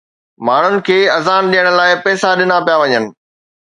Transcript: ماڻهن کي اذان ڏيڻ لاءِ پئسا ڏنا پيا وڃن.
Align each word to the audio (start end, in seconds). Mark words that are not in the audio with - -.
ماڻهن 0.47 0.75
کي 0.87 0.97
اذان 1.17 1.43
ڏيڻ 1.53 1.65
لاءِ 1.79 1.93
پئسا 2.03 2.29
ڏنا 2.39 2.57
پيا 2.65 2.75
وڃن. 2.81 3.05